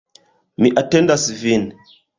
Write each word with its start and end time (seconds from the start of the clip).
Mi 0.65 0.73
atendas 0.85 1.29
vin. 1.47 1.71